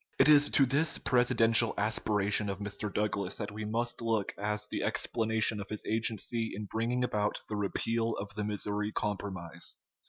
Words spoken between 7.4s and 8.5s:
the repeal of the